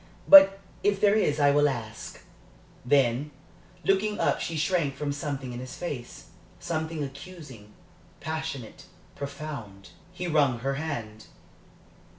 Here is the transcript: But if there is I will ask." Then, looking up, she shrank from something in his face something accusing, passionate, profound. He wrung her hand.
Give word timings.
But 0.27 0.59
if 0.83 0.99
there 0.99 1.13
is 1.13 1.39
I 1.39 1.51
will 1.51 1.69
ask." 1.69 2.21
Then, 2.83 3.29
looking 3.83 4.19
up, 4.19 4.41
she 4.41 4.57
shrank 4.57 4.95
from 4.95 5.11
something 5.11 5.53
in 5.53 5.59
his 5.59 5.75
face 5.77 6.31
something 6.59 7.03
accusing, 7.03 7.73
passionate, 8.19 8.85
profound. 9.15 9.89
He 10.11 10.25
wrung 10.25 10.57
her 10.61 10.73
hand. 10.73 11.27